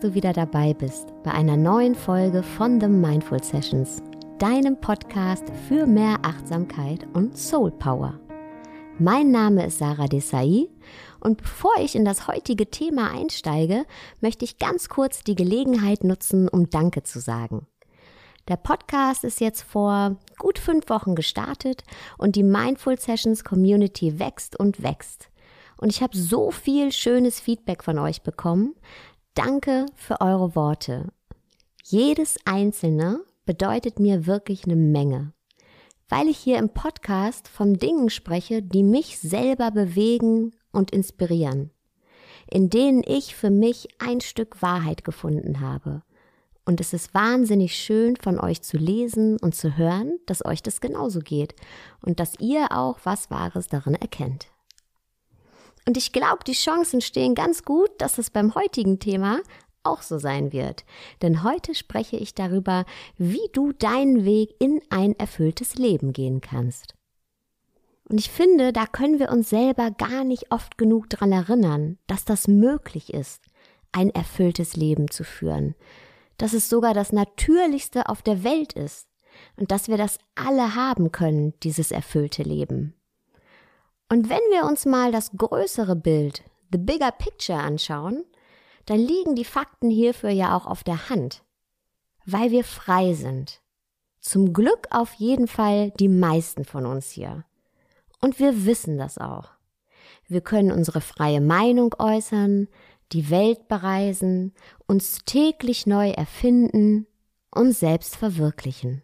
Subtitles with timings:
[0.00, 4.02] Dass du wieder dabei bist bei einer neuen Folge von The Mindful Sessions,
[4.38, 8.18] deinem Podcast für mehr Achtsamkeit und Soul Power.
[8.98, 10.68] Mein Name ist Sarah Desai
[11.20, 13.84] und bevor ich in das heutige Thema einsteige,
[14.22, 17.66] möchte ich ganz kurz die Gelegenheit nutzen, um Danke zu sagen.
[18.48, 21.84] Der Podcast ist jetzt vor gut fünf Wochen gestartet
[22.16, 25.30] und die Mindful Sessions Community wächst und wächst.
[25.80, 28.74] Und ich habe so viel schönes Feedback von euch bekommen.
[29.42, 31.14] Danke für eure Worte.
[31.82, 35.32] Jedes einzelne bedeutet mir wirklich eine Menge,
[36.10, 41.70] weil ich hier im Podcast von Dingen spreche, die mich selber bewegen und inspirieren,
[42.50, 46.02] in denen ich für mich ein Stück Wahrheit gefunden habe.
[46.66, 50.82] Und es ist wahnsinnig schön von euch zu lesen und zu hören, dass euch das
[50.82, 51.54] genauso geht
[52.02, 54.48] und dass ihr auch was Wahres darin erkennt.
[55.90, 59.40] Und ich glaube, die Chancen stehen ganz gut, dass es beim heutigen Thema
[59.82, 60.84] auch so sein wird.
[61.20, 62.84] Denn heute spreche ich darüber,
[63.18, 66.94] wie du deinen Weg in ein erfülltes Leben gehen kannst.
[68.08, 72.24] Und ich finde, da können wir uns selber gar nicht oft genug daran erinnern, dass
[72.24, 73.42] das möglich ist,
[73.90, 75.74] ein erfülltes Leben zu führen.
[76.38, 79.08] Dass es sogar das Natürlichste auf der Welt ist.
[79.56, 82.94] Und dass wir das alle haben können, dieses erfüllte Leben.
[84.10, 88.24] Und wenn wir uns mal das größere Bild, the bigger picture anschauen,
[88.86, 91.44] dann liegen die Fakten hierfür ja auch auf der Hand,
[92.26, 93.62] weil wir frei sind.
[94.20, 97.44] Zum Glück auf jeden Fall die meisten von uns hier.
[98.20, 99.50] Und wir wissen das auch.
[100.26, 102.66] Wir können unsere freie Meinung äußern,
[103.12, 104.54] die Welt bereisen,
[104.88, 107.06] uns täglich neu erfinden,
[107.54, 109.02] uns selbst verwirklichen.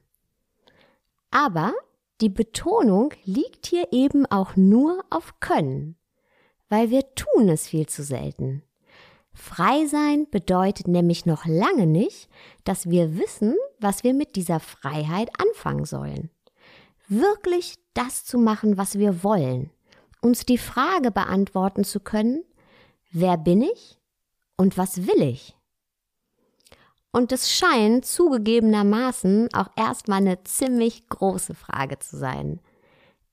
[1.30, 1.74] Aber
[2.20, 5.96] die Betonung liegt hier eben auch nur auf können,
[6.68, 8.62] weil wir tun es viel zu selten.
[9.34, 12.28] Frei sein bedeutet nämlich noch lange nicht,
[12.64, 16.30] dass wir wissen, was wir mit dieser Freiheit anfangen sollen.
[17.08, 19.70] Wirklich das zu machen, was wir wollen,
[20.22, 22.44] uns die Frage beantworten zu können,
[23.10, 23.98] wer bin ich
[24.56, 25.55] und was will ich?
[27.16, 32.60] Und es scheint zugegebenermaßen auch erstmal eine ziemlich große Frage zu sein.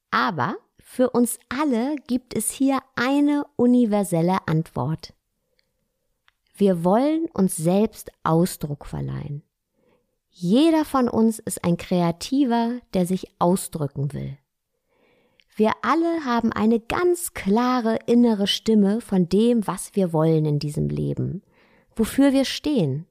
[0.09, 5.13] Aber für uns alle gibt es hier eine universelle Antwort.
[6.55, 9.43] Wir wollen uns selbst Ausdruck verleihen.
[10.29, 14.37] Jeder von uns ist ein Kreativer, der sich ausdrücken will.
[15.57, 20.87] Wir alle haben eine ganz klare innere Stimme von dem, was wir wollen in diesem
[20.87, 21.43] Leben,
[21.97, 23.07] wofür wir stehen.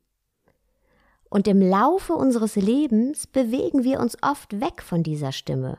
[1.32, 5.78] Und im Laufe unseres Lebens bewegen wir uns oft weg von dieser Stimme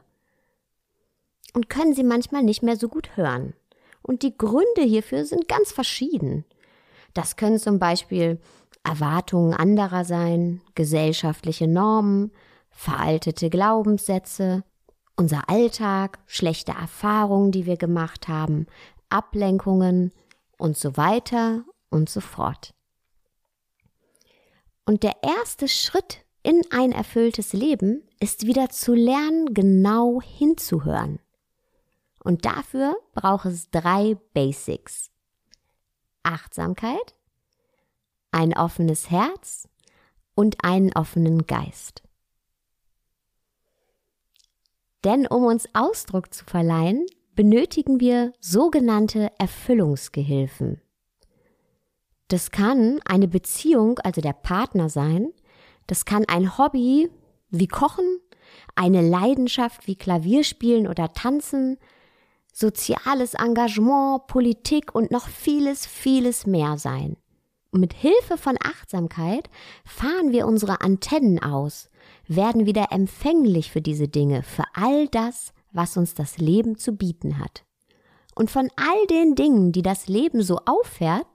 [1.53, 3.53] und können sie manchmal nicht mehr so gut hören.
[4.01, 6.43] Und die Gründe hierfür sind ganz verschieden.
[7.13, 8.39] Das können zum Beispiel
[8.83, 12.31] Erwartungen anderer sein, gesellschaftliche Normen,
[12.71, 14.63] veraltete Glaubenssätze,
[15.17, 18.65] unser Alltag, schlechte Erfahrungen, die wir gemacht haben,
[19.09, 20.13] Ablenkungen
[20.57, 22.73] und so weiter und so fort.
[24.85, 31.19] Und der erste Schritt in ein erfülltes Leben ist wieder zu lernen, genau hinzuhören.
[32.23, 35.09] Und dafür braucht es drei Basics.
[36.23, 37.15] Achtsamkeit,
[38.31, 39.67] ein offenes Herz
[40.35, 42.01] und einen offenen Geist.
[45.03, 47.05] Denn um uns Ausdruck zu verleihen,
[47.35, 50.81] benötigen wir sogenannte Erfüllungsgehilfen.
[52.33, 55.31] Das kann eine Beziehung, also der Partner sein.
[55.85, 57.11] Das kann ein Hobby
[57.51, 58.17] wie Kochen,
[58.73, 61.77] eine Leidenschaft wie Klavierspielen oder Tanzen,
[62.51, 67.17] soziales Engagement, Politik und noch vieles, vieles mehr sein.
[67.69, 69.47] Und mit Hilfe von Achtsamkeit
[69.85, 71.91] fahren wir unsere Antennen aus,
[72.27, 77.37] werden wieder empfänglich für diese Dinge, für all das, was uns das Leben zu bieten
[77.37, 77.63] hat.
[78.33, 81.27] Und von all den Dingen, die das Leben so auffährt,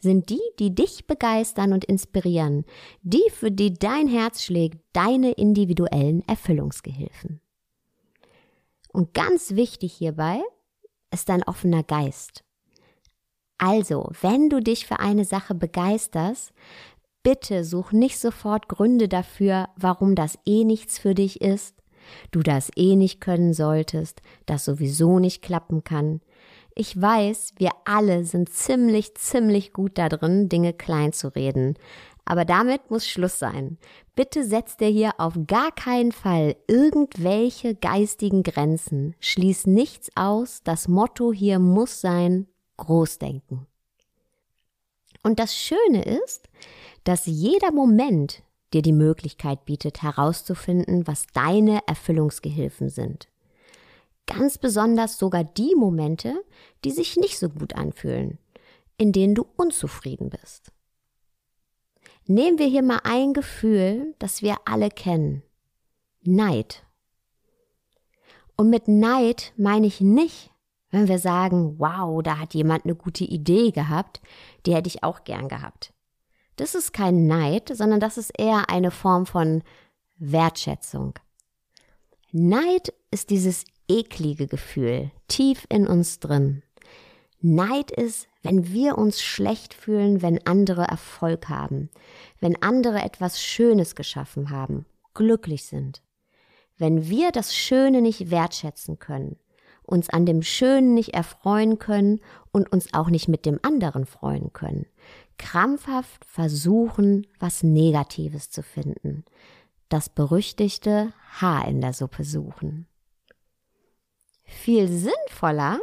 [0.00, 2.64] sind die, die dich begeistern und inspirieren,
[3.02, 7.40] die, für die dein Herz schlägt, deine individuellen Erfüllungsgehilfen.
[8.92, 10.40] Und ganz wichtig hierbei
[11.12, 12.44] ist dein offener Geist.
[13.58, 16.52] Also, wenn du dich für eine Sache begeisterst,
[17.22, 21.74] bitte such nicht sofort Gründe dafür, warum das eh nichts für dich ist,
[22.30, 26.20] du das eh nicht können solltest, das sowieso nicht klappen kann.
[26.78, 31.78] Ich weiß, wir alle sind ziemlich, ziemlich gut da drin, Dinge klein zu reden.
[32.26, 33.78] Aber damit muss Schluss sein.
[34.14, 39.14] Bitte setzt dir hier auf gar keinen Fall irgendwelche geistigen Grenzen.
[39.20, 40.60] Schließ nichts aus.
[40.64, 42.46] Das Motto hier muss sein,
[42.76, 43.66] Großdenken.
[45.22, 46.50] Und das Schöne ist,
[47.04, 48.42] dass jeder Moment
[48.74, 53.28] dir die Möglichkeit bietet, herauszufinden, was deine Erfüllungsgehilfen sind.
[54.26, 56.42] Ganz besonders sogar die Momente,
[56.84, 58.38] die sich nicht so gut anfühlen,
[58.98, 60.72] in denen du unzufrieden bist.
[62.26, 65.42] Nehmen wir hier mal ein Gefühl, das wir alle kennen.
[66.22, 66.84] Neid.
[68.56, 70.50] Und mit Neid meine ich nicht,
[70.90, 74.20] wenn wir sagen, wow, da hat jemand eine gute Idee gehabt,
[74.64, 75.92] die hätte ich auch gern gehabt.
[76.56, 79.62] Das ist kein Neid, sondern das ist eher eine Form von
[80.16, 81.18] Wertschätzung.
[82.32, 86.62] Neid ist dieses eklige Gefühl tief in uns drin.
[87.40, 91.90] Neid ist, wenn wir uns schlecht fühlen, wenn andere Erfolg haben,
[92.40, 96.02] wenn andere etwas Schönes geschaffen haben, glücklich sind.
[96.78, 99.36] Wenn wir das Schöne nicht wertschätzen können,
[99.82, 102.20] uns an dem Schönen nicht erfreuen können
[102.52, 104.86] und uns auch nicht mit dem anderen freuen können.
[105.38, 109.24] Krampfhaft versuchen, was Negatives zu finden.
[109.88, 112.86] Das berüchtigte Haar in der Suppe suchen.
[114.46, 115.80] Viel sinnvoller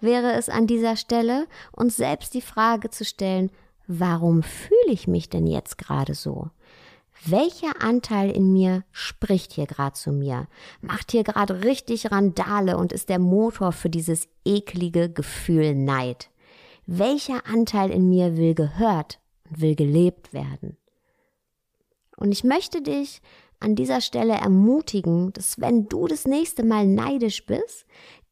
[0.00, 3.50] wäre es an dieser Stelle, uns selbst die Frage zu stellen,
[3.86, 6.50] warum fühle ich mich denn jetzt gerade so?
[7.26, 10.46] Welcher Anteil in mir spricht hier gerade zu mir,
[10.80, 16.30] macht hier gerade richtig Randale und ist der Motor für dieses eklige Gefühl Neid?
[16.86, 20.76] Welcher Anteil in mir will gehört und will gelebt werden?
[22.16, 23.22] Und ich möchte dich
[23.64, 27.86] an dieser Stelle ermutigen, dass wenn du das nächste Mal neidisch bist,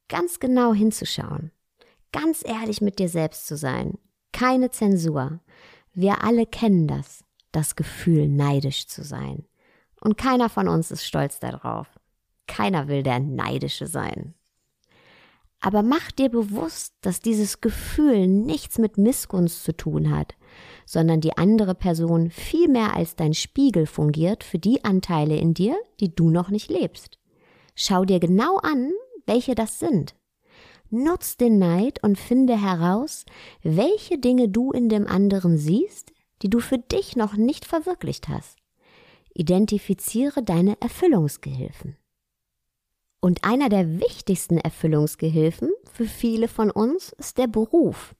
[0.09, 1.51] ganz genau hinzuschauen,
[2.13, 3.99] ganz ehrlich mit dir selbst zu sein,
[4.33, 5.41] keine Zensur.
[5.93, 9.45] Wir alle kennen das das Gefühl, neidisch zu sein.
[10.01, 11.87] Und keiner von uns ist stolz darauf.
[12.49, 14.35] Keiner will der Neidische sein.
[15.65, 20.35] Aber mach dir bewusst, dass dieses Gefühl nichts mit Missgunst zu tun hat,
[20.85, 25.77] sondern die andere Person viel mehr als dein Spiegel fungiert für die Anteile in dir,
[26.01, 27.21] die du noch nicht lebst.
[27.77, 28.91] Schau dir genau an,
[29.25, 30.17] welche das sind.
[30.91, 33.25] Nutz den Neid und finde heraus,
[33.63, 36.13] welche Dinge du in dem anderen siehst,
[36.43, 38.59] die du für dich noch nicht verwirklicht hast.
[39.33, 41.97] Identifiziere deine Erfüllungsgehilfen.
[43.25, 48.17] Und einer der wichtigsten Erfüllungsgehilfen für viele von uns ist der Beruf.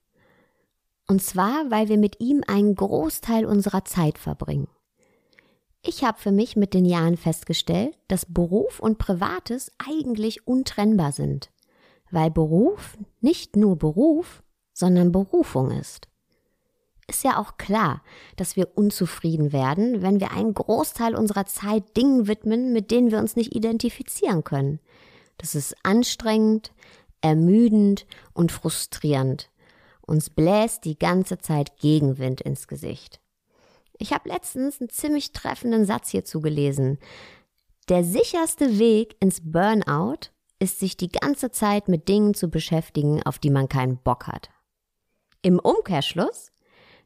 [1.09, 4.69] Und zwar, weil wir mit ihm einen Großteil unserer Zeit verbringen.
[5.83, 11.51] Ich habe für mich mit den Jahren festgestellt, dass Beruf und Privates eigentlich untrennbar sind,
[12.13, 16.13] weil Beruf nicht nur Beruf, sondern Berufung ist
[17.13, 18.03] ist ja auch klar,
[18.37, 23.19] dass wir unzufrieden werden, wenn wir einen Großteil unserer Zeit Dingen widmen, mit denen wir
[23.19, 24.81] uns nicht identifizieren können.
[25.39, 26.73] Das ist anstrengend,
[27.21, 29.51] ermüdend und frustrierend.
[30.01, 33.21] Uns bläst die ganze Zeit Gegenwind ins Gesicht.
[33.99, 36.99] Ich habe letztens einen ziemlich treffenden Satz hierzu gelesen.
[37.89, 43.39] Der sicherste Weg ins Burnout ist, sich die ganze Zeit mit Dingen zu beschäftigen, auf
[43.39, 44.51] die man keinen Bock hat.
[45.43, 46.52] Im Umkehrschluss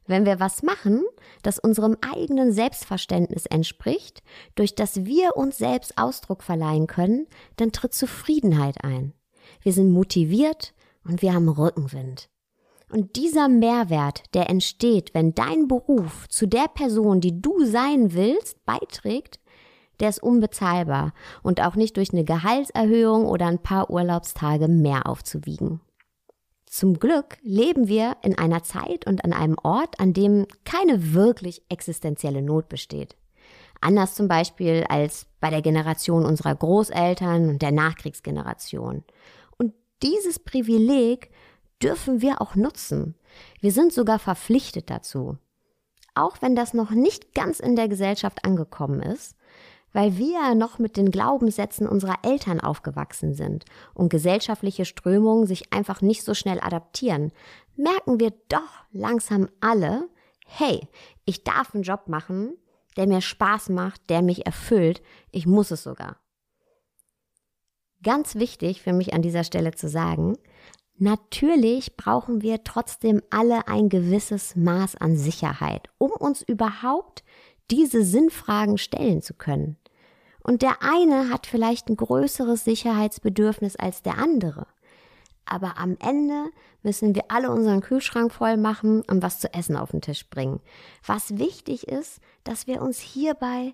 [0.07, 1.03] wenn wir was machen,
[1.43, 4.23] das unserem eigenen Selbstverständnis entspricht,
[4.55, 9.13] durch das wir uns selbst Ausdruck verleihen können, dann tritt Zufriedenheit ein.
[9.61, 10.73] Wir sind motiviert
[11.03, 12.29] und wir haben Rückenwind.
[12.89, 18.65] Und dieser Mehrwert, der entsteht, wenn dein Beruf zu der Person, die du sein willst,
[18.65, 19.39] beiträgt,
[19.99, 25.81] der ist unbezahlbar und auch nicht durch eine Gehaltserhöhung oder ein paar Urlaubstage mehr aufzuwiegen.
[26.67, 31.63] Zum Glück leben wir in einer Zeit und an einem Ort, an dem keine wirklich
[31.69, 33.15] existenzielle Not besteht.
[33.79, 39.05] Anders zum Beispiel als bei der Generation unserer Großeltern und der Nachkriegsgeneration.
[39.57, 41.29] Und dieses Privileg
[41.81, 43.15] dürfen wir auch nutzen.
[43.61, 45.37] Wir sind sogar verpflichtet dazu.
[46.15, 49.36] Auch wenn das noch nicht ganz in der Gesellschaft angekommen ist,
[49.97, 56.03] weil wir noch mit den Glaubenssätzen unserer Eltern aufgewachsen sind und gesellschaftliche Strömungen sich einfach
[56.03, 57.31] nicht so schnell adaptieren,
[57.75, 60.07] merken wir doch langsam alle,
[60.45, 60.87] hey,
[61.25, 62.53] ich darf einen Job machen,
[62.95, 65.01] der mir Spaß macht, der mich erfüllt,
[65.31, 66.17] ich muss es sogar.
[68.03, 70.37] Ganz wichtig für mich an dieser Stelle zu sagen,
[70.99, 77.23] Natürlich brauchen wir trotzdem alle ein gewisses Maß an Sicherheit, um uns überhaupt
[77.69, 79.77] diese Sinnfragen stellen zu können.
[80.47, 84.65] Und der eine hat vielleicht ein größeres Sicherheitsbedürfnis als der andere.
[85.45, 86.45] Aber am Ende
[86.83, 90.61] müssen wir alle unseren Kühlschrank voll machen und was zu essen auf den Tisch bringen.
[91.05, 93.73] Was wichtig ist, dass wir uns hierbei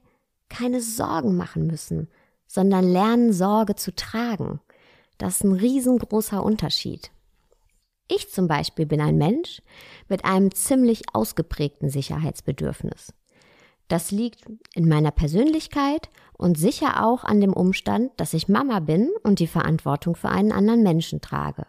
[0.50, 2.10] keine Sorgen machen müssen,
[2.48, 4.60] sondern lernen, Sorge zu tragen.
[5.20, 7.12] Das ist ein riesengroßer Unterschied.
[8.08, 9.62] Ich zum Beispiel bin ein Mensch
[10.10, 13.14] mit einem ziemlich ausgeprägten Sicherheitsbedürfnis.
[13.88, 19.10] Das liegt in meiner Persönlichkeit und sicher auch an dem Umstand, dass ich Mama bin
[19.24, 21.66] und die Verantwortung für einen anderen Menschen trage.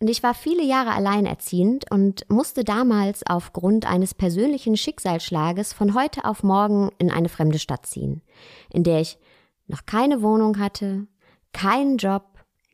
[0.00, 6.24] Und ich war viele Jahre alleinerziehend und musste damals aufgrund eines persönlichen Schicksalsschlages von heute
[6.24, 8.22] auf morgen in eine fremde Stadt ziehen,
[8.70, 9.18] in der ich
[9.66, 11.06] noch keine Wohnung hatte,
[11.52, 12.24] keinen Job,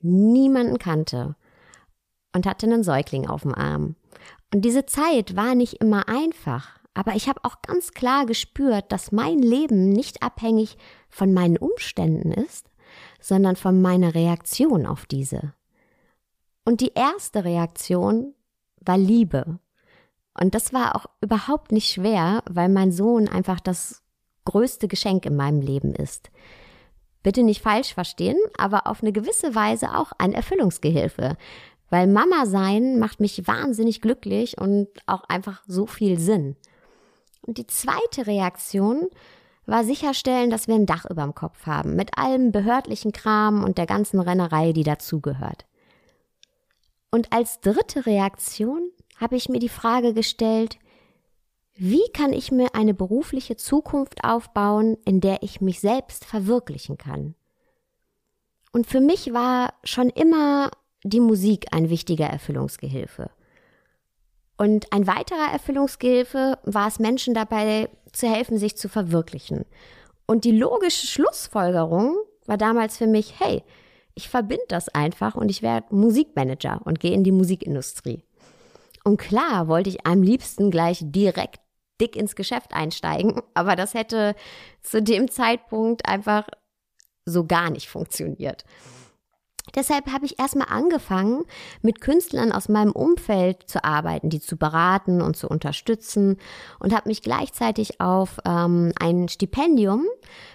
[0.03, 1.35] niemanden kannte
[2.33, 3.97] und hatte einen Säugling auf dem Arm.
[4.55, 9.13] Und diese Zeit war nicht immer einfach, aber ich habe auch ganz klar gespürt, dass
[9.13, 10.79] mein Leben nicht abhängig
[11.11, 12.71] von meinen Umständen ist,
[13.21, 15.53] sondern von meiner Reaktion auf diese.
[16.65, 18.35] Und die erste Reaktion
[18.81, 19.61] war Liebe.
[20.41, 24.03] Und das war auch überhaupt nicht schwer, weil mein Sohn einfach das
[24.47, 26.31] größte Geschenk in meinem Leben ist.
[27.23, 31.37] Bitte nicht falsch verstehen, aber auf eine gewisse Weise auch ein Erfüllungsgehilfe.
[31.91, 36.57] Weil Mama sein macht mich wahnsinnig glücklich und auch einfach so viel Sinn.
[37.47, 39.09] Und die zweite Reaktion
[39.67, 43.87] war sicherstellen, dass wir ein Dach überm Kopf haben, mit allem behördlichen Kram und der
[43.87, 45.67] ganzen Rennerei, die dazugehört.
[47.11, 50.79] Und als dritte Reaktion habe ich mir die Frage gestellt,
[51.75, 57.35] wie kann ich mir eine berufliche Zukunft aufbauen, in der ich mich selbst verwirklichen kann?
[58.73, 60.71] Und für mich war schon immer
[61.03, 63.31] die Musik ein wichtiger Erfüllungsgehilfe.
[64.57, 69.67] Und ein weiterer Erfüllungsgehilfe war es, Menschen dabei zu helfen, sich zu verwirklichen.
[70.27, 73.63] Und die logische Schlussfolgerung war damals für mich, hey,
[74.15, 78.25] ich verbinde das einfach und ich werde Musikmanager und gehe in die Musikindustrie.
[79.05, 81.61] Und klar wollte ich am liebsten gleich direkt
[82.01, 84.35] dick ins Geschäft einsteigen, aber das hätte
[84.83, 86.49] zu dem Zeitpunkt einfach
[87.25, 88.65] so gar nicht funktioniert.
[89.75, 91.45] Deshalb habe ich erstmal angefangen,
[91.83, 96.39] mit Künstlern aus meinem Umfeld zu arbeiten, die zu beraten und zu unterstützen
[96.79, 100.05] und habe mich gleichzeitig auf ähm, ein Stipendium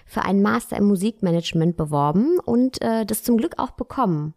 [0.06, 4.34] für einen Master im Musikmanagement beworben und äh, das zum Glück auch bekommen.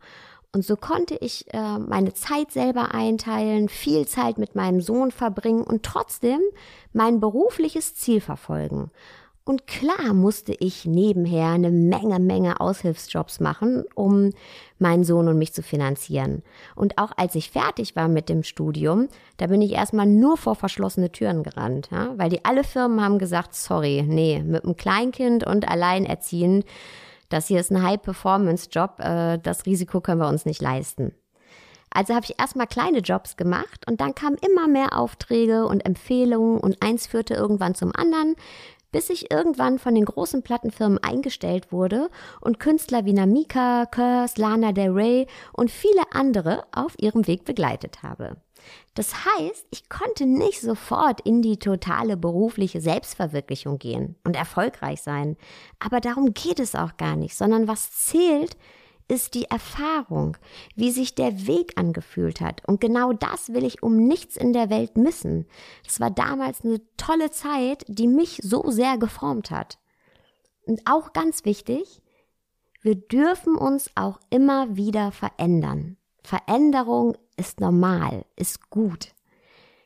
[0.51, 5.63] Und so konnte ich äh, meine Zeit selber einteilen, viel Zeit mit meinem Sohn verbringen
[5.63, 6.39] und trotzdem
[6.93, 8.89] mein berufliches Ziel verfolgen.
[9.47, 14.31] Und klar musste ich nebenher eine Menge, Menge Aushilfsjobs machen, um
[14.79, 16.41] meinen Sohn und mich zu finanzieren.
[16.75, 20.55] Und auch als ich fertig war mit dem Studium, da bin ich erstmal nur vor
[20.55, 22.13] verschlossene Türen gerannt, ja?
[22.17, 26.65] weil die alle Firmen haben gesagt, sorry, nee, mit einem Kleinkind und alleinerziehend,
[27.29, 31.13] das hier ist ein High-Performance-Job, äh, das Risiko können wir uns nicht leisten.
[31.95, 36.59] Also habe ich erstmal kleine Jobs gemacht und dann kamen immer mehr Aufträge und Empfehlungen
[36.59, 38.35] und eins führte irgendwann zum anderen,
[38.95, 42.09] bis ich irgendwann von den großen Plattenfirmen eingestellt wurde
[42.39, 48.03] und Künstler wie Namika, Curse, Lana Del Rey und viele andere auf ihrem Weg begleitet
[48.03, 48.37] habe.
[48.93, 55.35] Das heißt, ich konnte nicht sofort in die totale berufliche Selbstverwirklichung gehen und erfolgreich sein.
[55.77, 58.55] Aber darum geht es auch gar nicht, sondern was zählt,
[59.07, 60.37] ist die Erfahrung,
[60.75, 62.67] wie sich der Weg angefühlt hat.
[62.67, 65.45] Und genau das will ich um nichts in der Welt missen.
[65.87, 69.77] Es war damals eine tolle Zeit, die mich so sehr geformt hat.
[70.65, 72.01] Und auch ganz wichtig,
[72.81, 75.97] wir dürfen uns auch immer wieder verändern.
[76.23, 79.13] Veränderung ist normal, ist gut.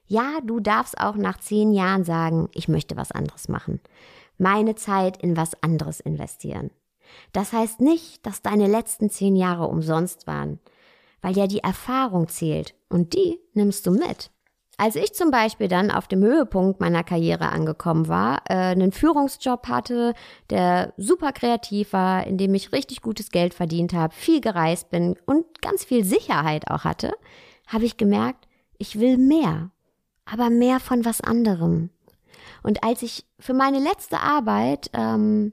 [0.06, 3.80] Ja, du darfst auch nach zehn Jahren sagen, ich möchte was anderes machen.
[4.38, 6.72] Meine Zeit in was anderes investieren.
[7.34, 10.60] Das heißt nicht, dass deine letzten zehn Jahre umsonst waren,
[11.22, 14.32] weil ja die Erfahrung zählt und die nimmst du mit.
[14.78, 19.68] Als ich zum Beispiel dann auf dem Höhepunkt meiner Karriere angekommen war, äh, einen Führungsjob
[19.68, 20.14] hatte,
[20.50, 25.18] der super kreativ war, in dem ich richtig gutes Geld verdient habe, viel gereist bin
[25.26, 27.12] und ganz viel Sicherheit auch hatte,
[27.68, 28.48] habe ich gemerkt,
[28.78, 29.72] ich will mehr,
[30.24, 31.90] aber mehr von was anderem.
[32.64, 35.52] Und als ich für meine letzte Arbeit ähm,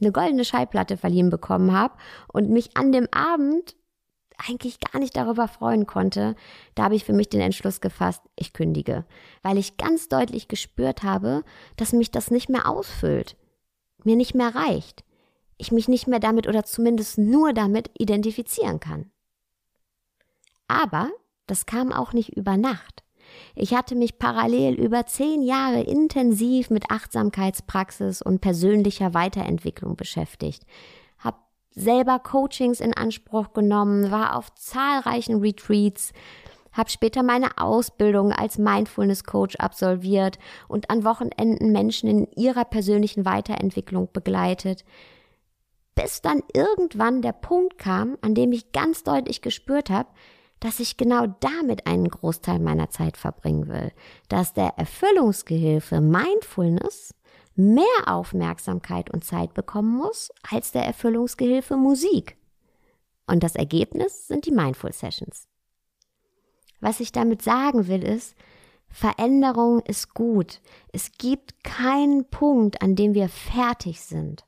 [0.00, 1.94] eine goldene Schallplatte verliehen bekommen habe
[2.32, 3.76] und mich an dem Abend
[4.38, 6.36] eigentlich gar nicht darüber freuen konnte,
[6.74, 9.06] da habe ich für mich den Entschluss gefasst, ich kündige,
[9.42, 11.42] weil ich ganz deutlich gespürt habe,
[11.76, 13.36] dass mich das nicht mehr ausfüllt,
[14.04, 15.04] mir nicht mehr reicht,
[15.56, 19.10] ich mich nicht mehr damit oder zumindest nur damit identifizieren kann.
[20.68, 21.10] Aber
[21.46, 23.05] das kam auch nicht über Nacht.
[23.54, 30.64] Ich hatte mich parallel über zehn Jahre intensiv mit Achtsamkeitspraxis und persönlicher Weiterentwicklung beschäftigt,
[31.18, 31.38] habe
[31.70, 36.12] selber Coachings in Anspruch genommen, war auf zahlreichen Retreats,
[36.72, 40.38] habe später meine Ausbildung als Mindfulness Coach absolviert
[40.68, 44.84] und an Wochenenden Menschen in ihrer persönlichen Weiterentwicklung begleitet,
[45.94, 50.10] bis dann irgendwann der Punkt kam, an dem ich ganz deutlich gespürt habe,
[50.60, 53.92] dass ich genau damit einen Großteil meiner Zeit verbringen will,
[54.28, 57.14] dass der Erfüllungsgehilfe Mindfulness
[57.54, 62.36] mehr Aufmerksamkeit und Zeit bekommen muss als der Erfüllungsgehilfe Musik.
[63.26, 65.48] Und das Ergebnis sind die Mindful Sessions.
[66.80, 68.36] Was ich damit sagen will, ist,
[68.88, 70.60] Veränderung ist gut.
[70.92, 74.46] Es gibt keinen Punkt, an dem wir fertig sind.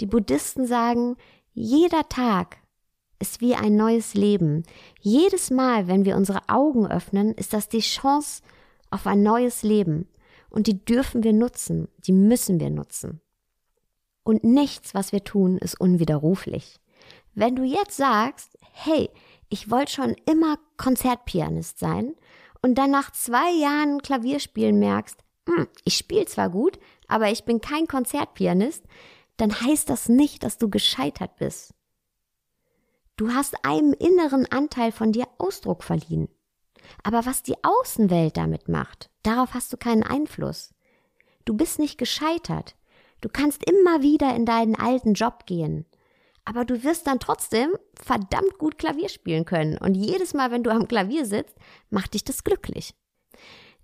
[0.00, 1.16] Die Buddhisten sagen,
[1.52, 2.56] jeder Tag
[3.22, 4.64] ist wie ein neues Leben.
[5.00, 8.42] Jedes Mal, wenn wir unsere Augen öffnen, ist das die Chance
[8.90, 10.08] auf ein neues Leben.
[10.50, 13.20] Und die dürfen wir nutzen, die müssen wir nutzen.
[14.24, 16.80] Und nichts, was wir tun, ist unwiderruflich.
[17.32, 19.08] Wenn du jetzt sagst, hey,
[19.48, 22.16] ich wollte schon immer Konzertpianist sein
[22.60, 27.60] und dann nach zwei Jahren Klavierspielen merkst, hm, ich spiele zwar gut, aber ich bin
[27.60, 28.84] kein Konzertpianist,
[29.36, 31.72] dann heißt das nicht, dass du gescheitert bist.
[33.16, 36.28] Du hast einem inneren Anteil von dir Ausdruck verliehen.
[37.02, 40.74] Aber was die Außenwelt damit macht, darauf hast du keinen Einfluss.
[41.44, 42.76] Du bist nicht gescheitert.
[43.20, 45.86] Du kannst immer wieder in deinen alten Job gehen.
[46.44, 49.78] Aber du wirst dann trotzdem verdammt gut Klavier spielen können.
[49.78, 51.56] Und jedes Mal, wenn du am Klavier sitzt,
[51.90, 52.94] macht dich das glücklich.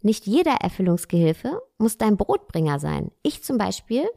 [0.00, 3.12] Nicht jeder Erfüllungsgehilfe muss dein Brotbringer sein.
[3.22, 4.08] Ich zum Beispiel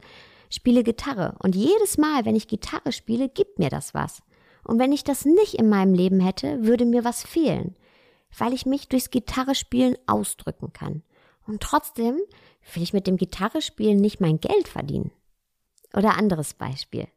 [0.48, 1.36] spiele Gitarre.
[1.42, 4.22] Und jedes Mal, wenn ich Gitarre spiele, gibt mir das was.
[4.64, 7.76] Und wenn ich das nicht in meinem Leben hätte, würde mir was fehlen,
[8.36, 11.02] weil ich mich durchs Gitarrespielen ausdrücken kann.
[11.46, 12.16] Und trotzdem
[12.74, 15.10] will ich mit dem Gitarrespielen nicht mein Geld verdienen.
[15.94, 17.08] Oder anderes Beispiel.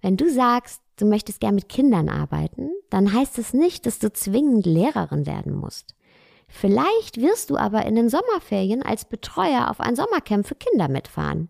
[0.00, 4.12] Wenn du sagst, du möchtest gern mit Kindern arbeiten, dann heißt es nicht, dass du
[4.12, 5.94] zwingend Lehrerin werden musst.
[6.48, 11.48] Vielleicht wirst du aber in den Sommerferien als Betreuer auf ein Sommercamp für Kinder mitfahren.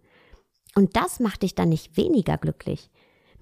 [0.77, 2.91] Und das macht dich dann nicht weniger glücklich.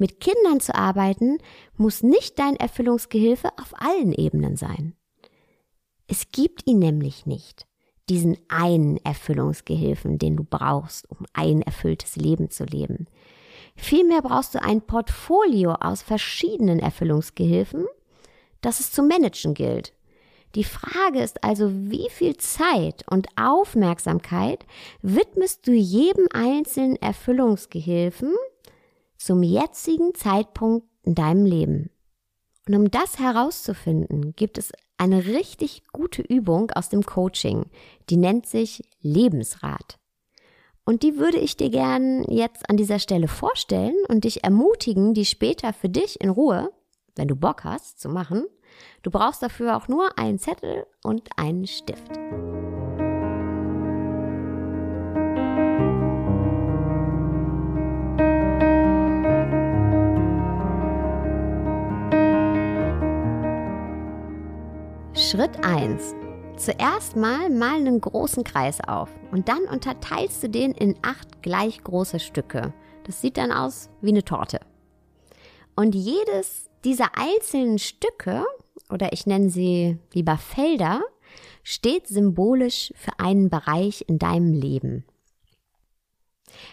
[0.00, 1.36] Mit Kindern zu arbeiten
[1.76, 4.94] muss nicht dein Erfüllungsgehilfe auf allen Ebenen sein.
[6.06, 7.66] Es gibt ihn nämlich nicht,
[8.08, 13.08] diesen einen Erfüllungsgehilfen, den du brauchst, um ein erfülltes Leben zu leben.
[13.76, 17.84] Vielmehr brauchst du ein Portfolio aus verschiedenen Erfüllungsgehilfen,
[18.62, 19.92] das es zu managen gilt.
[20.54, 24.64] Die Frage ist also, wie viel Zeit und Aufmerksamkeit
[25.02, 28.32] widmest du jedem einzelnen Erfüllungsgehilfen
[29.20, 31.90] zum jetzigen Zeitpunkt in deinem Leben?
[32.66, 37.66] Und um das herauszufinden, gibt es eine richtig gute Übung aus dem Coaching,
[38.10, 39.98] die nennt sich Lebensrat.
[40.84, 45.24] Und die würde ich dir gern jetzt an dieser Stelle vorstellen und dich ermutigen, die
[45.24, 46.72] später für dich in Ruhe,
[47.16, 48.44] wenn du Bock hast, zu machen.
[49.02, 52.10] Du brauchst dafür auch nur einen Zettel und einen Stift.
[65.30, 66.16] Schritt 1.
[66.56, 71.84] Zuerst mal mal einen großen Kreis auf und dann unterteilst du den in acht gleich
[71.84, 72.74] große Stücke.
[73.04, 74.58] Das sieht dann aus wie eine Torte.
[75.76, 78.44] Und jedes dieser einzelnen Stücke,
[78.90, 81.00] oder ich nenne sie lieber Felder,
[81.62, 85.04] steht symbolisch für einen Bereich in deinem Leben.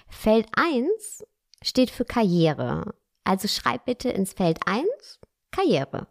[0.09, 1.27] Feld 1
[1.61, 2.95] steht für Karriere.
[3.23, 4.87] Also schreib bitte ins Feld 1
[5.51, 6.07] Karriere.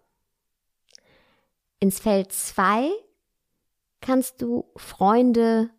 [1.79, 2.91] Ins Feld 2
[4.01, 5.71] kannst du Freunde,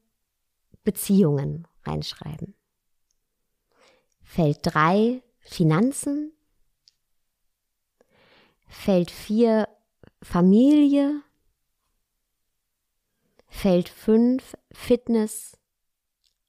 [0.84, 2.54] Beziehungen reinschreiben.
[4.22, 6.34] Feld 3 Finanzen.
[8.68, 9.68] Feld 4
[10.22, 11.24] Familie.
[13.48, 15.58] Feld 5 Fitness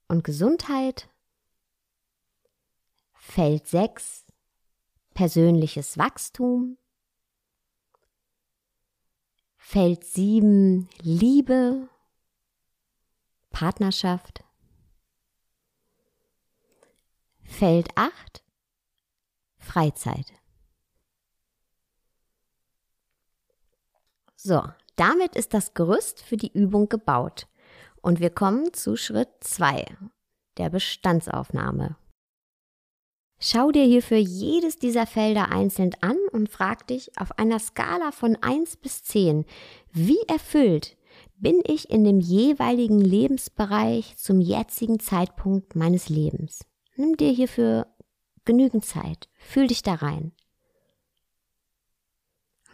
[0.08, 1.08] und Gesundheit.
[3.14, 4.26] Feld 6
[5.14, 6.76] persönliches Wachstum.
[9.70, 11.90] Feld 7 Liebe,
[13.50, 14.42] Partnerschaft.
[17.42, 18.42] Feld 8
[19.59, 20.33] Freizeit.
[24.37, 24.62] So,
[24.96, 27.46] damit ist das Gerüst für die Übung gebaut.
[28.00, 29.85] Und wir kommen zu Schritt 2,
[30.57, 31.98] der Bestandsaufnahme.
[33.40, 38.37] Schau dir hierfür jedes dieser Felder einzeln an und frag dich auf einer Skala von
[38.40, 39.44] 1 bis 10,
[39.92, 40.96] wie erfüllt
[41.40, 46.64] bin ich in dem jeweiligen Lebensbereich zum jetzigen Zeitpunkt meines Lebens.
[46.96, 47.87] Nimm dir hierfür
[48.44, 50.33] genügend Zeit, fühl dich da rein.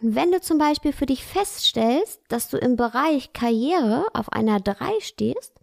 [0.01, 4.59] Und wenn du zum Beispiel für dich feststellst, dass du im Bereich Karriere auf einer
[4.59, 5.53] 3 stehst,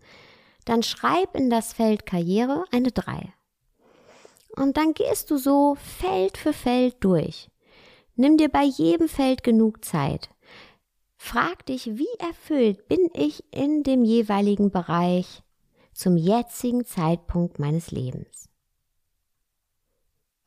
[0.65, 3.33] dann schreib in das Feld Karriere eine 3.
[4.57, 7.49] Und dann gehst du so Feld für Feld durch.
[8.17, 10.29] Nimm dir bei jedem Feld genug Zeit.
[11.17, 15.43] Frag dich, wie erfüllt bin ich in dem jeweiligen Bereich
[15.95, 18.49] zum jetzigen Zeitpunkt meines Lebens.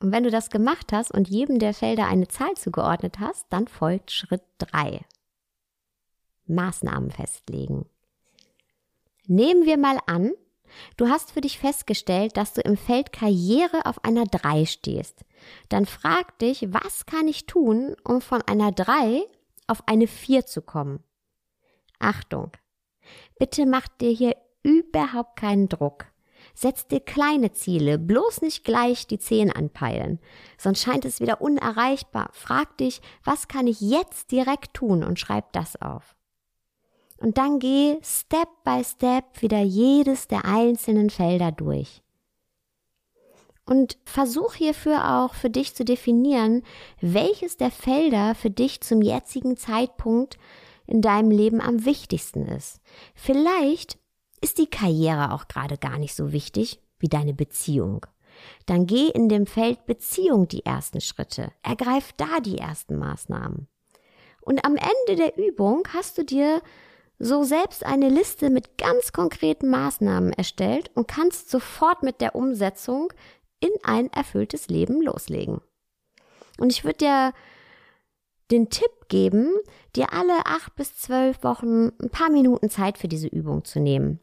[0.02, 3.68] Und wenn du das gemacht hast und jedem der Felder eine Zahl zugeordnet hast, dann
[3.68, 5.02] folgt Schritt 3.
[6.46, 7.86] Maßnahmen festlegen.
[9.26, 10.34] Nehmen wir mal an,
[10.98, 15.26] du hast für dich festgestellt, dass du im Feld Karriere auf einer 3 stehst.
[15.70, 19.24] Dann frag dich, was kann ich tun, um von einer 3
[19.68, 21.04] auf eine 4 zu kommen?
[22.00, 22.52] Achtung!
[23.38, 26.06] Bitte mach dir hier überhaupt keinen Druck.
[26.54, 30.20] Setz dir kleine Ziele, bloß nicht gleich die 10 anpeilen,
[30.58, 32.30] sonst scheint es wieder unerreichbar.
[32.34, 36.15] Frag dich, was kann ich jetzt direkt tun und schreib das auf.
[37.18, 42.02] Und dann geh Step by Step wieder jedes der einzelnen Felder durch.
[43.66, 46.62] Und versuch hierfür auch für dich zu definieren,
[47.02, 50.38] welches der Felder für dich zum jetzigen Zeitpunkt
[50.86, 52.80] in deinem Leben am wichtigsten ist.
[53.16, 53.98] Vielleicht
[54.42, 58.06] ist die Karriere auch gerade gar nicht so wichtig wie deine Beziehung.
[58.66, 61.52] Dann geh in dem Feld Beziehung die ersten Schritte.
[61.64, 63.68] Ergreif da die ersten Maßnahmen.
[64.42, 66.62] Und am Ende der Übung hast du dir
[67.20, 73.12] so selbst eine Liste mit ganz konkreten Maßnahmen erstellt und kannst sofort mit der Umsetzung
[73.60, 75.62] in ein erfülltes Leben loslegen.
[76.60, 77.34] Und ich würde dir
[78.52, 79.52] den Tipp geben,
[79.96, 84.20] dir alle acht bis zwölf Wochen ein paar Minuten Zeit für diese Übung zu nehmen.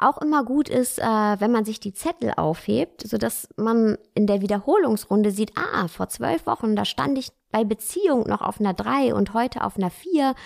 [0.00, 4.28] Auch immer gut ist, äh, wenn man sich die Zettel aufhebt, so dass man in
[4.28, 8.74] der Wiederholungsrunde sieht, ah, vor zwölf Wochen, da stand ich bei Beziehung noch auf einer
[8.74, 10.36] drei und heute auf einer vier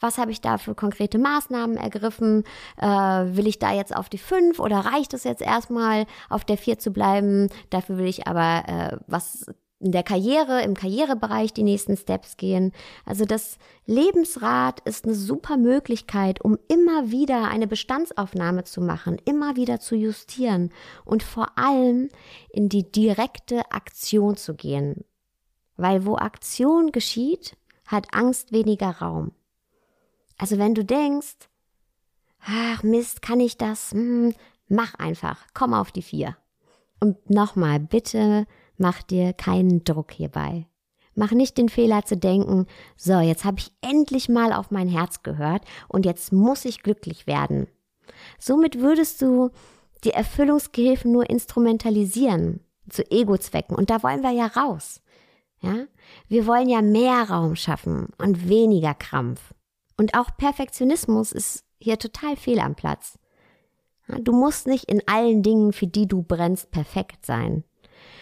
[0.00, 2.44] was habe ich da für konkrete Maßnahmen ergriffen?
[2.76, 6.58] Äh, will ich da jetzt auf die fünf oder reicht es jetzt erstmal auf der
[6.58, 7.48] vier zu bleiben?
[7.70, 9.46] Dafür will ich aber äh, was
[9.80, 12.72] in der Karriere, im Karrierebereich die nächsten Steps gehen.
[13.04, 19.56] Also das Lebensrad ist eine super Möglichkeit, um immer wieder eine Bestandsaufnahme zu machen, immer
[19.56, 20.72] wieder zu justieren
[21.04, 22.08] und vor allem
[22.50, 25.04] in die direkte Aktion zu gehen.
[25.76, 27.56] Weil wo Aktion geschieht,
[27.86, 29.30] hat Angst weniger Raum.
[30.38, 31.36] Also wenn du denkst,
[32.40, 33.92] ach Mist, kann ich das?
[33.92, 34.32] Hm,
[34.68, 36.36] mach einfach, komm auf die vier.
[37.00, 38.46] Und nochmal, bitte
[38.76, 40.66] mach dir keinen Druck hierbei.
[41.14, 45.24] Mach nicht den Fehler zu denken, so, jetzt habe ich endlich mal auf mein Herz
[45.24, 47.66] gehört und jetzt muss ich glücklich werden.
[48.38, 49.50] Somit würdest du
[50.04, 55.02] die Erfüllungsgehilfen nur instrumentalisieren zu Ego-Zwecken und da wollen wir ja raus.
[55.60, 55.86] Ja?
[56.28, 59.54] Wir wollen ja mehr Raum schaffen und weniger Krampf.
[59.98, 63.18] Und auch Perfektionismus ist hier total fehl am Platz.
[64.20, 67.64] Du musst nicht in allen Dingen, für die du brennst, perfekt sein.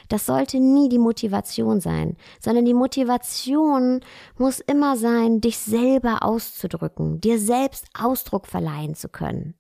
[0.09, 4.01] Das sollte nie die Motivation sein, sondern die Motivation
[4.39, 9.55] muss immer sein, dich selber auszudrücken, dir selbst Ausdruck verleihen zu können,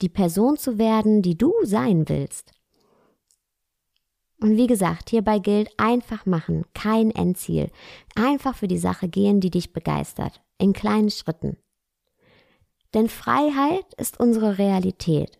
[0.00, 2.52] die Person zu werden, die du sein willst.
[4.40, 7.70] Und wie gesagt, hierbei gilt einfach machen, kein Endziel.
[8.14, 11.56] Einfach für die Sache gehen, die dich begeistert in kleinen Schritten.
[12.94, 15.38] Denn Freiheit ist unsere Realität.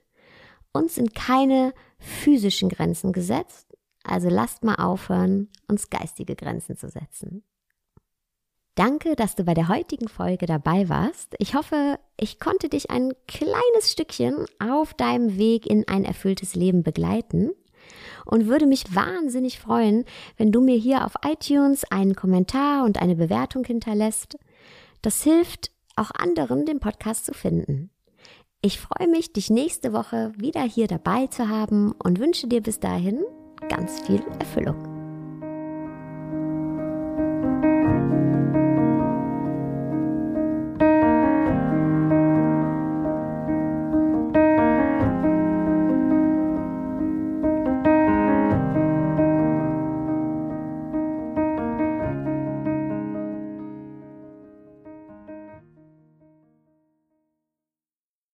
[0.72, 7.42] Uns sind keine physischen Grenzen gesetzt, also lasst mal aufhören, uns geistige Grenzen zu setzen.
[8.74, 11.34] Danke, dass du bei der heutigen Folge dabei warst.
[11.38, 16.84] Ich hoffe, ich konnte dich ein kleines Stückchen auf deinem Weg in ein erfülltes Leben
[16.84, 17.50] begleiten
[18.24, 20.04] und würde mich wahnsinnig freuen,
[20.36, 24.38] wenn du mir hier auf iTunes einen Kommentar und eine Bewertung hinterlässt.
[25.08, 27.88] Das hilft auch anderen den Podcast zu finden.
[28.60, 32.78] Ich freue mich, dich nächste Woche wieder hier dabei zu haben und wünsche dir bis
[32.78, 33.24] dahin
[33.70, 34.97] ganz viel Erfüllung.